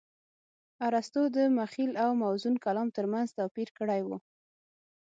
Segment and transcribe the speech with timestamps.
[0.87, 4.09] ارستو د مخيل او موزون کلام ترمنځ توپير کړى و.